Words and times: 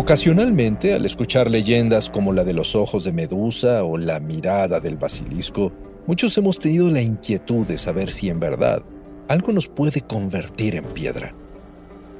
Ocasionalmente, 0.00 0.94
al 0.94 1.04
escuchar 1.06 1.50
leyendas 1.50 2.08
como 2.08 2.32
la 2.32 2.44
de 2.44 2.52
los 2.52 2.76
ojos 2.76 3.02
de 3.02 3.12
Medusa 3.12 3.82
o 3.82 3.98
la 3.98 4.20
mirada 4.20 4.78
del 4.78 4.96
basilisco, 4.96 5.72
muchos 6.06 6.38
hemos 6.38 6.60
tenido 6.60 6.88
la 6.88 7.02
inquietud 7.02 7.66
de 7.66 7.78
saber 7.78 8.12
si 8.12 8.28
en 8.28 8.38
verdad 8.38 8.80
algo 9.26 9.50
nos 9.50 9.66
puede 9.66 10.02
convertir 10.02 10.76
en 10.76 10.84
piedra. 10.84 11.34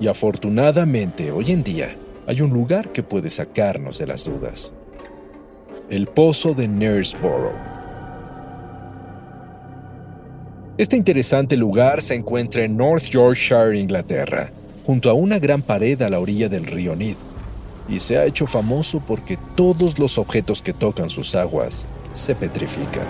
Y 0.00 0.08
afortunadamente, 0.08 1.30
hoy 1.30 1.52
en 1.52 1.62
día, 1.62 1.94
hay 2.26 2.40
un 2.40 2.50
lugar 2.50 2.90
que 2.90 3.04
puede 3.04 3.30
sacarnos 3.30 3.98
de 3.98 4.08
las 4.08 4.24
dudas. 4.24 4.74
El 5.88 6.08
Pozo 6.08 6.54
de 6.54 6.66
Knaresborough. 6.66 7.54
Este 10.76 10.96
interesante 10.96 11.56
lugar 11.56 12.02
se 12.02 12.16
encuentra 12.16 12.64
en 12.64 12.76
North 12.76 13.04
Yorkshire, 13.04 13.78
Inglaterra, 13.78 14.50
junto 14.84 15.08
a 15.08 15.12
una 15.12 15.38
gran 15.38 15.62
pared 15.62 16.02
a 16.02 16.10
la 16.10 16.18
orilla 16.18 16.48
del 16.48 16.66
río 16.66 16.96
Nid 16.96 17.14
y 17.90 17.98
se 17.98 18.16
ha 18.16 18.24
hecho 18.24 18.46
famoso 18.46 19.00
porque 19.00 19.36
todos 19.56 19.98
los 19.98 20.16
objetos 20.16 20.62
que 20.62 20.72
tocan 20.72 21.10
sus 21.10 21.34
aguas 21.34 21.86
se 22.14 22.34
petrifican. 22.34 23.04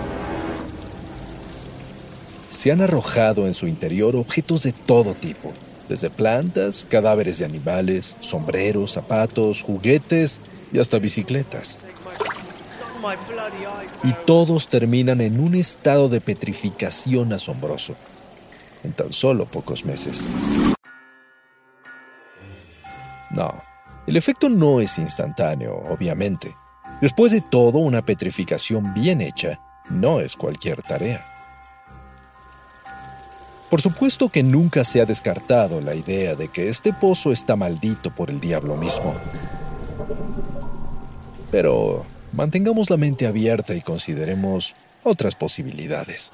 Se 2.49 2.71
han 2.71 2.81
arrojado 2.81 3.47
en 3.47 3.53
su 3.53 3.67
interior 3.67 4.15
objetos 4.15 4.63
de 4.63 4.73
todo 4.73 5.13
tipo, 5.13 5.53
desde 5.87 6.09
plantas, 6.09 6.85
cadáveres 6.89 7.39
de 7.39 7.45
animales, 7.45 8.17
sombreros, 8.19 8.91
zapatos, 8.91 9.61
juguetes 9.61 10.41
y 10.73 10.79
hasta 10.79 10.99
bicicletas. 10.99 11.77
Y 14.03 14.13
todos 14.25 14.67
terminan 14.67 15.21
en 15.21 15.39
un 15.39 15.55
estado 15.55 16.09
de 16.09 16.21
petrificación 16.21 17.33
asombroso, 17.33 17.95
en 18.83 18.93
tan 18.93 19.13
solo 19.13 19.45
pocos 19.45 19.85
meses. 19.85 20.25
No, 23.31 23.61
el 24.07 24.17
efecto 24.17 24.49
no 24.49 24.81
es 24.81 24.97
instantáneo, 24.97 25.75
obviamente. 25.89 26.55
Después 27.01 27.31
de 27.31 27.41
todo, 27.41 27.79
una 27.79 28.03
petrificación 28.03 28.93
bien 28.93 29.21
hecha 29.21 29.59
no 29.89 30.19
es 30.19 30.35
cualquier 30.35 30.81
tarea. 30.81 31.25
Por 33.69 33.81
supuesto 33.81 34.29
que 34.29 34.43
nunca 34.43 34.83
se 34.83 35.01
ha 35.01 35.05
descartado 35.05 35.79
la 35.79 35.95
idea 35.95 36.35
de 36.35 36.49
que 36.49 36.67
este 36.67 36.91
pozo 36.91 37.31
está 37.31 37.55
maldito 37.55 38.13
por 38.13 38.29
el 38.29 38.41
diablo 38.41 38.75
mismo. 38.75 39.13
Pero 41.51 42.05
mantengamos 42.33 42.89
la 42.89 42.97
mente 42.97 43.27
abierta 43.27 43.73
y 43.73 43.81
consideremos 43.81 44.75
otras 45.03 45.35
posibilidades. 45.35 46.31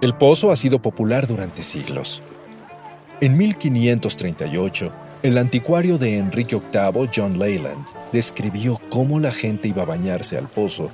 El 0.00 0.14
pozo 0.14 0.50
ha 0.50 0.56
sido 0.56 0.80
popular 0.80 1.26
durante 1.26 1.62
siglos. 1.62 2.22
En 3.20 3.36
1538, 3.36 4.92
el 5.22 5.36
anticuario 5.36 5.98
de 5.98 6.16
Enrique 6.16 6.56
VIII, 6.56 7.10
John 7.14 7.38
Leyland, 7.38 7.84
describió 8.12 8.80
cómo 8.88 9.18
la 9.18 9.32
gente 9.32 9.68
iba 9.68 9.82
a 9.82 9.86
bañarse 9.86 10.38
al 10.38 10.48
pozo, 10.48 10.90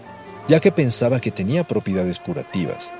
ya 0.49 0.61
que 0.61 0.73
pensaba 0.73 1.21
que 1.21 1.31
tenía 1.31 1.65
propiedades 1.65 2.19
curativas. 2.19 2.91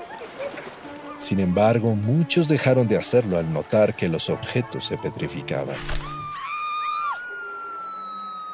Sin 1.17 1.39
embargo, 1.39 1.95
muchos 1.95 2.47
dejaron 2.47 2.87
de 2.87 2.97
hacerlo 2.97 3.39
al 3.39 3.51
notar 3.51 3.95
que 3.95 4.07
los 4.07 4.29
objetos 4.29 4.85
se 4.85 4.97
petrificaban. 4.97 5.77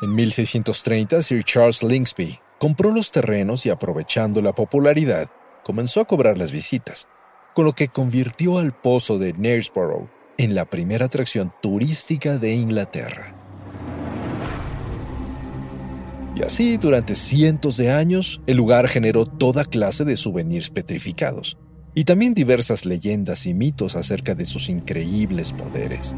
En 0.02 0.16
1630, 0.16 1.22
Sir 1.22 1.44
Charles 1.44 1.84
Lingsby 1.84 2.40
compró 2.58 2.92
los 2.92 3.12
terrenos 3.12 3.66
y 3.66 3.70
aprovechando 3.70 4.42
la 4.42 4.54
popularidad, 4.54 5.30
comenzó 5.64 6.00
a 6.00 6.06
cobrar 6.06 6.38
las 6.38 6.52
visitas, 6.52 7.08
con 7.54 7.66
lo 7.66 7.74
que 7.74 7.90
convirtió 7.90 8.60
al 8.60 8.72
pozo 8.72 9.18
de 9.18 9.34
Knaresborough 9.34 10.21
en 10.38 10.56
la 10.56 10.66
primera 10.66 11.06
atracción 11.06 11.54
turística 11.62 12.38
de 12.38 12.54
Inglaterra. 12.54 13.36
Y 16.36 16.44
así, 16.44 16.78
durante 16.78 17.16
cientos 17.16 17.78
de 17.78 17.92
años, 17.92 18.42
el 18.48 18.58
lugar 18.58 18.88
generó 18.88 19.26
toda 19.26 19.66
clase 19.66 20.06
de 20.06 20.16
souvenirs 20.16 20.70
petrificados, 20.70 21.58
y 21.94 22.06
también 22.06 22.34
diversas 22.34 22.86
leyendas 22.86 23.46
y 23.46 23.54
mitos 23.54 23.96
acerca 23.96 24.34
de 24.34 24.46
sus 24.46 24.70
increíbles 24.70 25.52
poderes. 25.52 26.16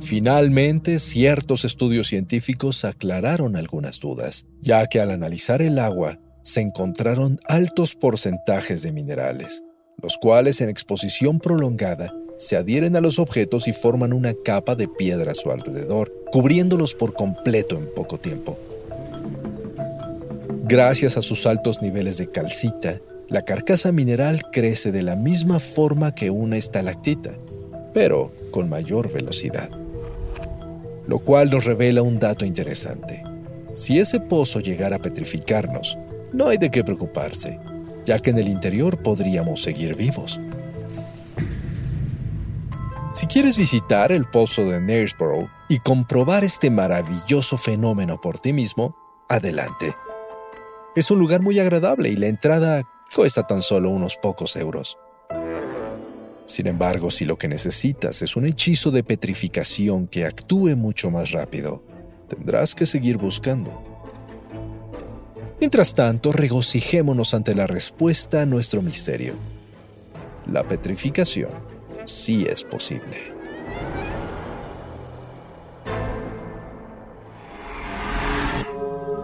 Finalmente, 0.00 0.98
ciertos 0.98 1.64
estudios 1.64 2.08
científicos 2.08 2.84
aclararon 2.84 3.56
algunas 3.56 4.00
dudas, 4.00 4.44
ya 4.60 4.86
que 4.86 5.00
al 5.00 5.10
analizar 5.10 5.62
el 5.62 5.78
agua 5.78 6.18
se 6.42 6.60
encontraron 6.60 7.40
altos 7.48 7.94
porcentajes 7.94 8.82
de 8.82 8.92
minerales, 8.92 9.62
los 10.02 10.18
cuales 10.18 10.60
en 10.60 10.68
exposición 10.68 11.38
prolongada 11.38 12.14
se 12.38 12.56
adhieren 12.56 12.96
a 12.96 13.00
los 13.00 13.18
objetos 13.18 13.68
y 13.68 13.72
forman 13.72 14.12
una 14.12 14.34
capa 14.34 14.74
de 14.74 14.88
piedra 14.88 15.32
a 15.32 15.34
su 15.34 15.50
alrededor, 15.50 16.12
cubriéndolos 16.32 16.94
por 16.94 17.14
completo 17.14 17.76
en 17.76 17.86
poco 17.94 18.18
tiempo. 18.18 18.58
Gracias 20.64 21.16
a 21.16 21.22
sus 21.22 21.46
altos 21.46 21.82
niveles 21.82 22.18
de 22.18 22.30
calcita, 22.30 23.00
la 23.28 23.42
carcasa 23.42 23.92
mineral 23.92 24.42
crece 24.50 24.92
de 24.92 25.02
la 25.02 25.16
misma 25.16 25.58
forma 25.58 26.14
que 26.14 26.30
una 26.30 26.56
estalactita, 26.56 27.32
pero 27.92 28.30
con 28.50 28.68
mayor 28.68 29.12
velocidad. 29.12 29.70
Lo 31.06 31.18
cual 31.18 31.50
nos 31.50 31.64
revela 31.64 32.02
un 32.02 32.18
dato 32.18 32.44
interesante. 32.44 33.22
Si 33.74 33.98
ese 33.98 34.20
pozo 34.20 34.60
llegara 34.60 34.96
a 34.96 35.02
petrificarnos, 35.02 35.98
no 36.32 36.48
hay 36.48 36.58
de 36.58 36.70
qué 36.70 36.82
preocuparse, 36.82 37.58
ya 38.04 38.18
que 38.18 38.30
en 38.30 38.38
el 38.38 38.48
interior 38.48 39.02
podríamos 39.02 39.62
seguir 39.62 39.96
vivos. 39.96 40.40
Si 43.14 43.26
quieres 43.26 43.56
visitar 43.56 44.10
el 44.10 44.26
pozo 44.26 44.68
de 44.68 44.80
Knaresborough 44.80 45.48
y 45.68 45.78
comprobar 45.78 46.42
este 46.44 46.68
maravilloso 46.70 47.56
fenómeno 47.56 48.20
por 48.20 48.38
ti 48.38 48.52
mismo, 48.52 48.96
adelante. 49.28 49.94
Es 50.96 51.10
un 51.10 51.20
lugar 51.20 51.40
muy 51.40 51.58
agradable 51.58 52.08
y 52.08 52.16
la 52.16 52.26
entrada 52.26 52.82
cuesta 53.14 53.46
tan 53.46 53.62
solo 53.62 53.90
unos 53.90 54.16
pocos 54.16 54.56
euros. 54.56 54.98
Sin 56.46 56.66
embargo, 56.66 57.10
si 57.10 57.24
lo 57.24 57.38
que 57.38 57.48
necesitas 57.48 58.20
es 58.20 58.36
un 58.36 58.46
hechizo 58.46 58.90
de 58.90 59.02
petrificación 59.02 60.08
que 60.08 60.26
actúe 60.26 60.76
mucho 60.76 61.10
más 61.10 61.30
rápido, 61.30 61.82
tendrás 62.28 62.74
que 62.74 62.84
seguir 62.84 63.16
buscando. 63.16 63.93
Mientras 65.64 65.94
tanto, 65.94 66.30
regocijémonos 66.30 67.32
ante 67.32 67.54
la 67.54 67.66
respuesta 67.66 68.42
a 68.42 68.44
nuestro 68.44 68.82
misterio. 68.82 69.32
La 70.46 70.62
petrificación 70.62 71.48
sí 72.04 72.44
es 72.46 72.62
posible. 72.62 73.32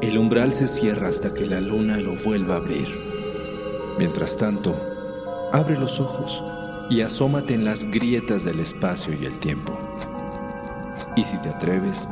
El 0.00 0.17
umbral 0.17 0.55
se 0.55 0.67
cierra 0.67 1.09
hasta 1.09 1.34
que 1.34 1.45
la 1.45 1.61
luna 1.61 1.99
lo 1.99 2.17
vuelva 2.17 2.55
a 2.55 2.56
abrir. 2.56 2.89
Mientras 3.99 4.39
tanto, 4.39 4.75
abre 5.53 5.79
los 5.79 6.00
ojos 6.00 6.43
y 6.88 7.03
asómate 7.03 7.53
en 7.53 7.67
las 7.67 7.85
grietas 7.85 8.44
del 8.44 8.61
espacio 8.61 9.12
y 9.12 9.26
el 9.26 9.38
tiempo. 9.41 9.79
Y 11.17 11.23
si 11.23 11.37
te 11.37 11.50
atreves, 11.50 12.09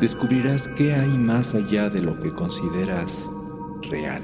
descubrirás 0.00 0.68
qué 0.68 0.94
hay 0.94 1.08
más 1.08 1.54
allá 1.54 1.90
de 1.90 2.00
lo 2.00 2.18
que 2.20 2.32
consideras 2.32 3.28
real. 3.88 4.22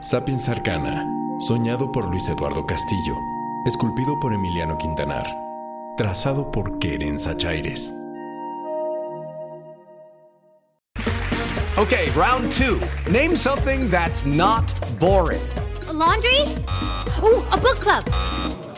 Sapiens 0.00 0.48
Arcana, 0.48 1.06
soñado 1.46 1.90
por 1.90 2.08
Luis 2.10 2.28
Eduardo 2.28 2.66
Castillo, 2.66 3.14
esculpido 3.66 4.18
por 4.20 4.32
Emiliano 4.32 4.76
Quintanar, 4.76 5.26
trazado 5.96 6.50
por 6.50 6.78
Keren 6.78 7.18
Sachaires. 7.18 7.92
Okay, 11.76 12.10
round 12.12 12.52
two. 12.52 12.80
Name 13.10 13.34
something 13.34 13.90
that's 13.90 14.24
not 14.24 14.64
boring. 15.00 15.42
laundry? 15.92 16.40
Ooh, 17.22 17.42
a 17.50 17.56
book 17.56 17.80
club. 17.80 18.04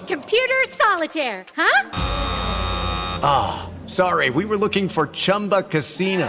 Computer 0.06 0.64
solitaire, 0.68 1.44
huh? 1.54 1.90
Ah. 3.22 3.70
Sorry, 3.86 4.30
we 4.30 4.44
were 4.44 4.56
looking 4.56 4.88
for 4.88 5.06
Chumba 5.06 5.62
Casino. 5.62 6.28